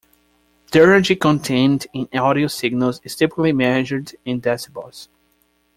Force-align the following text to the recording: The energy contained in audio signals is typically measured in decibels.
The 0.71 0.81
energy 0.81 1.15
contained 1.15 1.85
in 1.93 2.07
audio 2.17 2.47
signals 2.47 2.99
is 3.03 3.15
typically 3.15 3.51
measured 3.51 4.15
in 4.25 4.41
decibels. 4.41 5.07